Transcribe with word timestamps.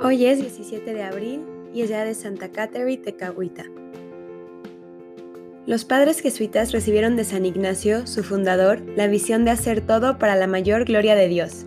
Hoy 0.00 0.26
es 0.26 0.38
17 0.38 0.94
de 0.94 1.02
abril 1.02 1.44
y 1.74 1.82
es 1.82 1.88
día 1.88 2.04
de 2.04 2.14
Santa 2.14 2.50
Catherine 2.50 3.02
Tecahuita. 3.02 3.64
Los 5.66 5.84
padres 5.84 6.20
jesuitas 6.20 6.70
recibieron 6.70 7.16
de 7.16 7.24
San 7.24 7.44
Ignacio, 7.44 8.06
su 8.06 8.22
fundador, 8.22 8.80
la 8.94 9.08
visión 9.08 9.44
de 9.44 9.50
hacer 9.50 9.80
todo 9.80 10.16
para 10.16 10.36
la 10.36 10.46
mayor 10.46 10.84
gloria 10.84 11.16
de 11.16 11.26
Dios. 11.26 11.66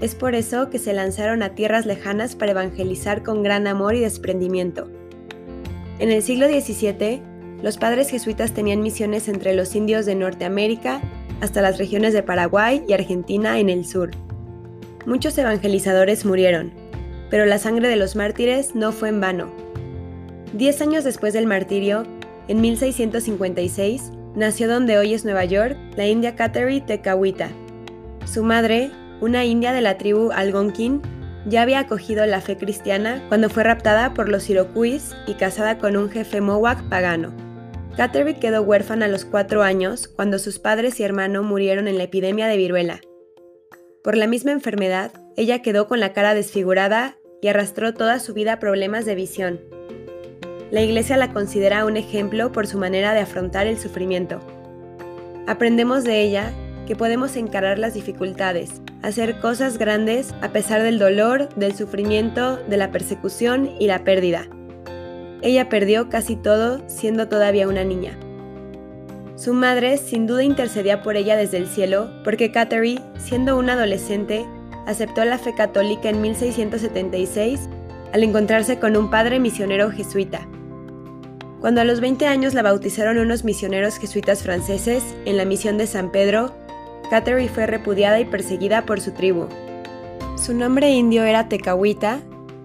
Es 0.00 0.14
por 0.14 0.36
eso 0.36 0.70
que 0.70 0.78
se 0.78 0.92
lanzaron 0.92 1.42
a 1.42 1.56
tierras 1.56 1.84
lejanas 1.84 2.36
para 2.36 2.52
evangelizar 2.52 3.24
con 3.24 3.42
gran 3.42 3.66
amor 3.66 3.96
y 3.96 4.00
desprendimiento. 4.00 4.88
En 5.98 6.12
el 6.12 6.22
siglo 6.22 6.46
XVII, 6.46 7.20
los 7.60 7.76
padres 7.76 8.08
jesuitas 8.08 8.54
tenían 8.54 8.82
misiones 8.82 9.26
entre 9.26 9.52
los 9.54 9.74
indios 9.74 10.06
de 10.06 10.14
Norteamérica 10.14 11.00
hasta 11.40 11.60
las 11.60 11.78
regiones 11.78 12.12
de 12.12 12.22
Paraguay 12.22 12.84
y 12.86 12.92
Argentina 12.92 13.58
en 13.58 13.68
el 13.68 13.84
sur. 13.84 14.12
Muchos 15.06 15.36
evangelizadores 15.38 16.24
murieron, 16.24 16.87
pero 17.30 17.46
la 17.46 17.58
sangre 17.58 17.88
de 17.88 17.96
los 17.96 18.16
mártires 18.16 18.74
no 18.74 18.92
fue 18.92 19.08
en 19.08 19.20
vano. 19.20 19.52
Diez 20.52 20.80
años 20.80 21.04
después 21.04 21.34
del 21.34 21.46
martirio, 21.46 22.04
en 22.48 22.60
1656, 22.60 24.12
nació 24.34 24.68
donde 24.68 24.96
hoy 24.96 25.14
es 25.14 25.24
Nueva 25.24 25.44
York 25.44 25.76
la 25.96 26.06
india 26.06 26.36
Catherine 26.36 26.80
Tekakwitha. 26.86 27.50
Su 28.24 28.42
madre, 28.42 28.90
una 29.20 29.44
india 29.44 29.72
de 29.72 29.82
la 29.82 29.98
tribu 29.98 30.30
Algonquin, 30.32 31.02
ya 31.46 31.62
había 31.62 31.80
acogido 31.80 32.26
la 32.26 32.40
fe 32.40 32.56
cristiana 32.56 33.24
cuando 33.28 33.48
fue 33.48 33.64
raptada 33.64 34.14
por 34.14 34.28
los 34.28 34.48
Iroquois 34.50 35.14
y 35.26 35.34
casada 35.34 35.78
con 35.78 35.96
un 35.96 36.10
jefe 36.10 36.40
Mohawk 36.40 36.88
pagano. 36.88 37.32
Catherine 37.96 38.38
quedó 38.38 38.62
huérfana 38.62 39.06
a 39.06 39.08
los 39.08 39.24
cuatro 39.24 39.62
años 39.62 40.08
cuando 40.08 40.38
sus 40.38 40.58
padres 40.58 41.00
y 41.00 41.02
hermano 41.02 41.42
murieron 41.42 41.88
en 41.88 41.98
la 41.98 42.04
epidemia 42.04 42.46
de 42.46 42.56
viruela. 42.56 43.00
Por 44.04 44.16
la 44.16 44.26
misma 44.26 44.52
enfermedad, 44.52 45.10
ella 45.38 45.62
quedó 45.62 45.86
con 45.86 46.00
la 46.00 46.12
cara 46.12 46.34
desfigurada 46.34 47.16
y 47.40 47.46
arrastró 47.46 47.94
toda 47.94 48.18
su 48.18 48.34
vida 48.34 48.58
problemas 48.58 49.04
de 49.04 49.14
visión. 49.14 49.60
La 50.72 50.82
Iglesia 50.82 51.16
la 51.16 51.32
considera 51.32 51.84
un 51.84 51.96
ejemplo 51.96 52.50
por 52.50 52.66
su 52.66 52.76
manera 52.76 53.14
de 53.14 53.20
afrontar 53.20 53.68
el 53.68 53.78
sufrimiento. 53.78 54.40
Aprendemos 55.46 56.02
de 56.02 56.22
ella 56.22 56.50
que 56.88 56.96
podemos 56.96 57.36
encarar 57.36 57.78
las 57.78 57.94
dificultades, 57.94 58.82
hacer 59.00 59.38
cosas 59.38 59.78
grandes 59.78 60.34
a 60.42 60.48
pesar 60.48 60.82
del 60.82 60.98
dolor, 60.98 61.48
del 61.54 61.76
sufrimiento, 61.76 62.56
de 62.56 62.76
la 62.76 62.90
persecución 62.90 63.70
y 63.78 63.86
la 63.86 64.02
pérdida. 64.02 64.48
Ella 65.40 65.68
perdió 65.68 66.08
casi 66.08 66.34
todo 66.34 66.82
siendo 66.88 67.28
todavía 67.28 67.68
una 67.68 67.84
niña. 67.84 68.18
Su 69.36 69.54
madre 69.54 69.98
sin 69.98 70.26
duda 70.26 70.42
intercedía 70.42 71.00
por 71.00 71.16
ella 71.16 71.36
desde 71.36 71.58
el 71.58 71.68
cielo 71.68 72.10
porque 72.24 72.50
Catherine, 72.50 73.00
siendo 73.18 73.56
una 73.56 73.74
adolescente, 73.74 74.44
aceptó 74.88 75.22
la 75.26 75.38
fe 75.38 75.54
católica 75.54 76.08
en 76.08 76.22
1676 76.22 77.68
al 78.14 78.22
encontrarse 78.22 78.78
con 78.78 78.96
un 78.96 79.10
padre 79.10 79.38
misionero 79.38 79.90
jesuita. 79.90 80.48
Cuando 81.60 81.82
a 81.82 81.84
los 81.84 82.00
20 82.00 82.26
años 82.26 82.54
la 82.54 82.62
bautizaron 82.62 83.18
unos 83.18 83.44
misioneros 83.44 83.98
jesuitas 83.98 84.42
franceses 84.42 85.04
en 85.26 85.36
la 85.36 85.44
misión 85.44 85.76
de 85.76 85.86
San 85.86 86.10
Pedro, 86.10 86.54
Catherine 87.10 87.50
fue 87.50 87.66
repudiada 87.66 88.18
y 88.18 88.24
perseguida 88.24 88.86
por 88.86 89.00
su 89.00 89.12
tribu. 89.12 89.46
Su 90.36 90.54
nombre 90.54 90.90
indio 90.90 91.24
era 91.24 91.48
Tecahuita, 91.48 92.20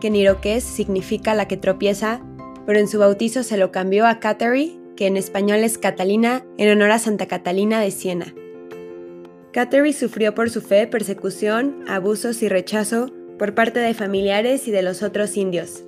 que 0.00 0.06
en 0.06 0.16
iroqués 0.16 0.62
significa 0.62 1.34
la 1.34 1.48
que 1.48 1.56
tropieza, 1.56 2.20
pero 2.64 2.78
en 2.78 2.86
su 2.86 3.00
bautizo 3.00 3.42
se 3.42 3.56
lo 3.56 3.72
cambió 3.72 4.06
a 4.06 4.20
Catherine, 4.20 4.78
que 4.96 5.08
en 5.08 5.16
español 5.16 5.64
es 5.64 5.78
Catalina, 5.78 6.44
en 6.58 6.70
honor 6.70 6.92
a 6.92 7.00
Santa 7.00 7.26
Catalina 7.26 7.80
de 7.80 7.90
Siena. 7.90 8.34
Catherine 9.54 9.92
sufrió 9.92 10.34
por 10.34 10.50
su 10.50 10.60
fe 10.62 10.88
persecución, 10.88 11.84
abusos 11.86 12.42
y 12.42 12.48
rechazo 12.48 13.12
por 13.38 13.54
parte 13.54 13.78
de 13.78 13.94
familiares 13.94 14.66
y 14.66 14.72
de 14.72 14.82
los 14.82 15.04
otros 15.04 15.36
indios. 15.36 15.84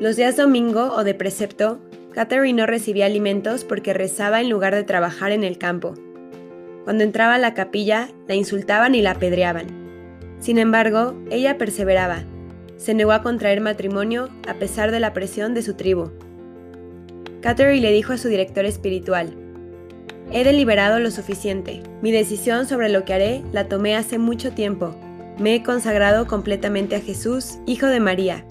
Los 0.00 0.16
días 0.16 0.36
domingo 0.36 0.92
o 0.92 1.04
de 1.04 1.14
precepto, 1.14 1.78
Catherine 2.12 2.60
no 2.60 2.66
recibía 2.66 3.06
alimentos 3.06 3.62
porque 3.62 3.94
rezaba 3.94 4.40
en 4.40 4.50
lugar 4.50 4.74
de 4.74 4.82
trabajar 4.82 5.30
en 5.30 5.44
el 5.44 5.56
campo. 5.56 5.94
Cuando 6.82 7.04
entraba 7.04 7.36
a 7.36 7.38
la 7.38 7.54
capilla, 7.54 8.08
la 8.26 8.34
insultaban 8.34 8.96
y 8.96 9.02
la 9.02 9.12
apedreaban. 9.12 9.68
Sin 10.40 10.58
embargo, 10.58 11.14
ella 11.30 11.58
perseveraba. 11.58 12.24
Se 12.76 12.92
negó 12.92 13.12
a 13.12 13.22
contraer 13.22 13.60
matrimonio 13.60 14.30
a 14.48 14.54
pesar 14.54 14.90
de 14.90 14.98
la 14.98 15.12
presión 15.12 15.54
de 15.54 15.62
su 15.62 15.74
tribu. 15.74 16.10
Catherine 17.40 17.82
le 17.82 17.92
dijo 17.92 18.14
a 18.14 18.18
su 18.18 18.26
director 18.26 18.64
espiritual, 18.64 19.45
He 20.32 20.42
deliberado 20.42 20.98
lo 20.98 21.10
suficiente. 21.10 21.82
Mi 22.02 22.10
decisión 22.10 22.66
sobre 22.66 22.88
lo 22.88 23.04
que 23.04 23.14
haré 23.14 23.42
la 23.52 23.68
tomé 23.68 23.94
hace 23.94 24.18
mucho 24.18 24.52
tiempo. 24.52 24.94
Me 25.38 25.54
he 25.54 25.62
consagrado 25.62 26.26
completamente 26.26 26.96
a 26.96 27.00
Jesús, 27.00 27.58
Hijo 27.66 27.86
de 27.86 28.00
María. 28.00 28.44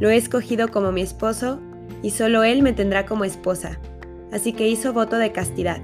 Lo 0.00 0.10
he 0.10 0.16
escogido 0.16 0.68
como 0.68 0.90
mi 0.90 1.02
esposo 1.02 1.60
y 2.02 2.10
solo 2.10 2.42
Él 2.42 2.62
me 2.62 2.72
tendrá 2.72 3.06
como 3.06 3.24
esposa. 3.24 3.78
Así 4.32 4.52
que 4.52 4.68
hizo 4.68 4.92
voto 4.92 5.16
de 5.16 5.30
castidad. 5.30 5.80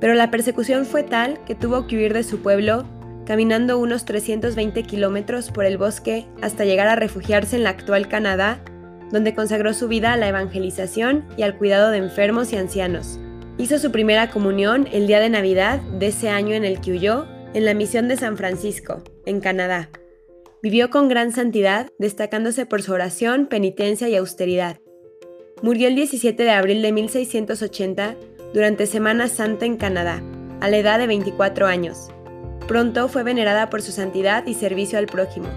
Pero 0.00 0.14
la 0.14 0.30
persecución 0.30 0.84
fue 0.84 1.04
tal 1.04 1.38
que 1.44 1.54
tuvo 1.54 1.86
que 1.86 1.96
huir 1.96 2.12
de 2.12 2.24
su 2.24 2.40
pueblo, 2.40 2.84
caminando 3.26 3.78
unos 3.78 4.04
320 4.04 4.82
kilómetros 4.82 5.52
por 5.52 5.64
el 5.64 5.78
bosque 5.78 6.26
hasta 6.42 6.64
llegar 6.64 6.88
a 6.88 6.96
refugiarse 6.96 7.54
en 7.54 7.62
la 7.62 7.70
actual 7.70 8.08
Canadá, 8.08 8.60
donde 9.12 9.34
consagró 9.34 9.74
su 9.74 9.86
vida 9.86 10.12
a 10.12 10.16
la 10.16 10.28
evangelización 10.28 11.26
y 11.36 11.42
al 11.42 11.56
cuidado 11.56 11.90
de 11.90 11.98
enfermos 11.98 12.52
y 12.52 12.56
ancianos. 12.56 13.20
Hizo 13.60 13.78
su 13.78 13.92
primera 13.92 14.30
comunión 14.30 14.88
el 14.90 15.06
día 15.06 15.20
de 15.20 15.28
Navidad 15.28 15.82
de 15.82 16.06
ese 16.06 16.30
año 16.30 16.54
en 16.54 16.64
el 16.64 16.80
que 16.80 16.92
huyó, 16.92 17.26
en 17.52 17.66
la 17.66 17.74
misión 17.74 18.08
de 18.08 18.16
San 18.16 18.38
Francisco, 18.38 19.02
en 19.26 19.40
Canadá. 19.40 19.90
Vivió 20.62 20.88
con 20.88 21.08
gran 21.08 21.30
santidad, 21.30 21.90
destacándose 21.98 22.64
por 22.64 22.80
su 22.80 22.94
oración, 22.94 23.48
penitencia 23.48 24.08
y 24.08 24.16
austeridad. 24.16 24.78
Murió 25.60 25.88
el 25.88 25.94
17 25.94 26.42
de 26.42 26.50
abril 26.50 26.80
de 26.80 26.90
1680 26.90 28.16
durante 28.54 28.86
Semana 28.86 29.28
Santa 29.28 29.66
en 29.66 29.76
Canadá, 29.76 30.22
a 30.62 30.70
la 30.70 30.78
edad 30.78 30.98
de 30.98 31.06
24 31.06 31.66
años. 31.66 32.08
Pronto 32.66 33.08
fue 33.08 33.24
venerada 33.24 33.68
por 33.68 33.82
su 33.82 33.92
santidad 33.92 34.46
y 34.46 34.54
servicio 34.54 34.98
al 34.98 35.04
prójimo. 35.04 35.48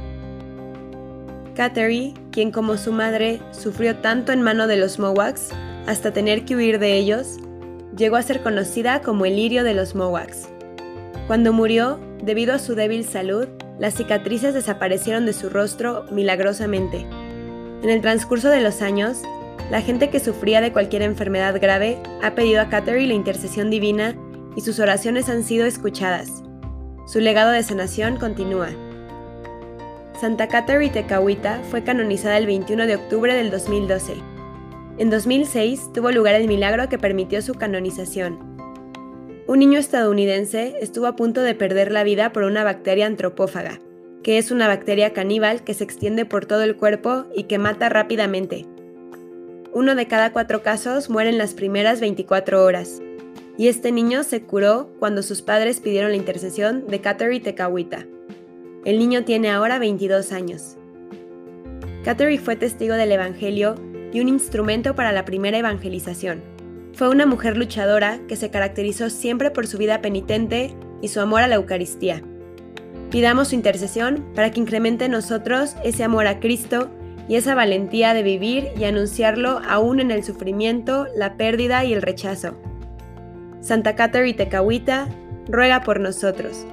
Catherine, 1.55 2.15
quien 2.31 2.51
como 2.51 2.75
su 2.75 2.91
madre 2.91 3.39
sufrió 3.51 3.95
tanto 3.95 4.33
en 4.33 4.41
mano 4.41 4.67
de 4.67 4.75
los 4.75 4.99
Mohawks 4.99 5.51
hasta 5.87 6.11
tener 6.11 6.43
que 6.43 6.57
huir 6.57 6.79
de 6.79 6.97
ellos, 6.97 7.37
llegó 7.97 8.15
a 8.15 8.23
ser 8.23 8.41
conocida 8.41 9.01
como 9.01 9.25
el 9.25 9.35
lirio 9.35 9.63
de 9.63 9.73
los 9.73 9.95
Mohawks. 9.95 10.49
Cuando 11.27 11.53
murió, 11.53 11.99
debido 12.23 12.53
a 12.53 12.59
su 12.59 12.75
débil 12.75 13.05
salud, 13.05 13.47
las 13.79 13.95
cicatrices 13.95 14.53
desaparecieron 14.53 15.25
de 15.25 15.33
su 15.33 15.49
rostro 15.49 16.05
milagrosamente. 16.11 17.05
En 17.81 17.89
el 17.89 18.01
transcurso 18.01 18.49
de 18.49 18.61
los 18.61 18.81
años, 18.81 19.21
la 19.71 19.81
gente 19.81 20.09
que 20.09 20.19
sufría 20.19 20.61
de 20.61 20.71
cualquier 20.71 21.01
enfermedad 21.01 21.59
grave 21.59 21.97
ha 22.21 22.35
pedido 22.35 22.61
a 22.61 22.69
Catherine 22.69 23.07
la 23.07 23.13
intercesión 23.13 23.69
divina 23.69 24.15
y 24.55 24.61
sus 24.61 24.79
oraciones 24.79 25.29
han 25.29 25.43
sido 25.43 25.65
escuchadas. 25.65 26.43
Su 27.07 27.19
legado 27.19 27.51
de 27.51 27.63
sanación 27.63 28.17
continúa. 28.17 28.69
Santa 30.19 30.47
Catherine 30.47 30.93
Tecahuita 30.93 31.61
fue 31.69 31.83
canonizada 31.83 32.37
el 32.37 32.45
21 32.45 32.85
de 32.85 32.95
octubre 32.95 33.33
del 33.33 33.51
2012. 33.51 34.32
En 34.99 35.09
2006 35.09 35.91
tuvo 35.91 36.11
lugar 36.11 36.35
el 36.35 36.47
milagro 36.47 36.87
que 36.87 36.99
permitió 36.99 37.41
su 37.41 37.55
canonización. 37.55 38.37
Un 39.47 39.59
niño 39.59 39.79
estadounidense 39.79 40.75
estuvo 40.81 41.07
a 41.07 41.15
punto 41.15 41.41
de 41.41 41.55
perder 41.55 41.91
la 41.91 42.03
vida 42.03 42.31
por 42.31 42.43
una 42.43 42.63
bacteria 42.63 43.07
antropófaga, 43.07 43.81
que 44.21 44.37
es 44.37 44.51
una 44.51 44.67
bacteria 44.67 45.11
caníbal 45.11 45.63
que 45.63 45.73
se 45.73 45.83
extiende 45.83 46.25
por 46.25 46.45
todo 46.45 46.61
el 46.61 46.77
cuerpo 46.77 47.25
y 47.35 47.45
que 47.45 47.57
mata 47.57 47.89
rápidamente. 47.89 48.67
Uno 49.73 49.95
de 49.95 50.07
cada 50.07 50.31
cuatro 50.31 50.61
casos 50.61 51.09
muere 51.09 51.31
en 51.31 51.39
las 51.39 51.55
primeras 51.55 51.99
24 51.99 52.63
horas, 52.63 53.01
y 53.57 53.69
este 53.69 53.91
niño 53.91 54.21
se 54.21 54.43
curó 54.43 54.91
cuando 54.99 55.23
sus 55.23 55.41
padres 55.41 55.79
pidieron 55.79 56.11
la 56.11 56.17
intercesión 56.17 56.85
de 56.85 57.01
Catherine 57.01 57.43
Tecahuita. 57.43 58.05
El 58.85 58.99
niño 58.99 59.23
tiene 59.23 59.49
ahora 59.49 59.79
22 59.79 60.31
años. 60.31 60.77
Catherine 62.03 62.41
fue 62.41 62.55
testigo 62.55 62.93
del 62.93 63.11
Evangelio 63.11 63.75
y 64.13 64.21
un 64.21 64.29
instrumento 64.29 64.95
para 64.95 65.11
la 65.11 65.25
primera 65.25 65.57
evangelización. 65.57 66.41
Fue 66.93 67.09
una 67.09 67.25
mujer 67.25 67.57
luchadora 67.57 68.19
que 68.27 68.35
se 68.35 68.51
caracterizó 68.51 69.09
siempre 69.09 69.51
por 69.51 69.67
su 69.67 69.77
vida 69.77 70.01
penitente 70.01 70.75
y 71.01 71.07
su 71.07 71.19
amor 71.19 71.41
a 71.41 71.47
la 71.47 71.55
Eucaristía. 71.55 72.21
Pidamos 73.09 73.49
su 73.49 73.55
intercesión 73.55 74.23
para 74.35 74.51
que 74.51 74.59
incremente 74.59 75.05
en 75.05 75.11
nosotros 75.11 75.75
ese 75.83 76.03
amor 76.03 76.27
a 76.27 76.39
Cristo 76.39 76.89
y 77.27 77.35
esa 77.35 77.55
valentía 77.55 78.13
de 78.13 78.23
vivir 78.23 78.69
y 78.77 78.83
anunciarlo 78.83 79.59
aún 79.67 79.99
en 79.99 80.11
el 80.11 80.23
sufrimiento, 80.23 81.07
la 81.15 81.35
pérdida 81.35 81.83
y 81.83 81.93
el 81.93 82.01
rechazo. 82.01 82.55
Santa 83.61 83.95
Catherine 83.95 84.33
Tecahuita, 84.33 85.07
ruega 85.47 85.81
por 85.81 85.99
nosotros. 85.99 86.65